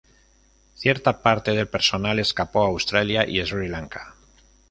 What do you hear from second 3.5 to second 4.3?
Lanka.